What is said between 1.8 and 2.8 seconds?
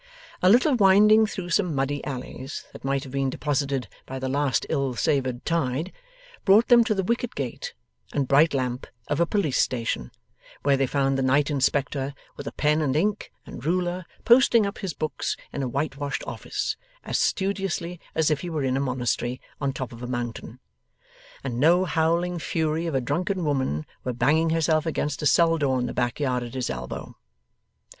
alleys